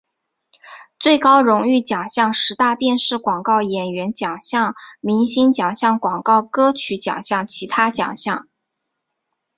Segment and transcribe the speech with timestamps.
[0.97, 8.49] 最高荣誉奖项十大电视广告演员奖项明星奖项广告歌曲奖项其他奖项